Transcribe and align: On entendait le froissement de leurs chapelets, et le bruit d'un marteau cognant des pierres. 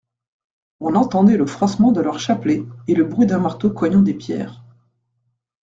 On 0.79 0.95
entendait 0.95 1.37
le 1.37 1.45
froissement 1.45 1.91
de 1.91 2.01
leurs 2.01 2.17
chapelets, 2.19 2.63
et 2.87 2.95
le 2.95 3.03
bruit 3.03 3.27
d'un 3.27 3.37
marteau 3.37 3.69
cognant 3.69 4.01
des 4.01 4.15
pierres. 4.15 4.63